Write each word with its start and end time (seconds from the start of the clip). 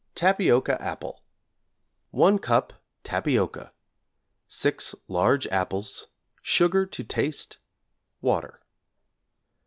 Tapioca 0.15 0.81
Apple= 0.81 1.21
1 2.09 2.39
cup 2.39 2.73
tapioca, 3.03 3.71
6 4.47 4.95
large 5.07 5.45
apples, 5.49 6.07
sugar 6.41 6.87
to 6.87 7.03
taste, 7.03 7.59
water. 8.19 8.61